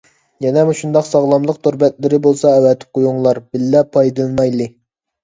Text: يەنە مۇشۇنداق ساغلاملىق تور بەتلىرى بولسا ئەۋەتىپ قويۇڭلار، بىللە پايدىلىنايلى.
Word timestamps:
يەنە 0.43 0.61
مۇشۇنداق 0.67 1.03
ساغلاملىق 1.09 1.59
تور 1.67 1.77
بەتلىرى 1.83 2.19
بولسا 2.27 2.53
ئەۋەتىپ 2.53 2.97
قويۇڭلار، 2.99 3.41
بىللە 3.53 3.83
پايدىلىنايلى. 3.97 4.69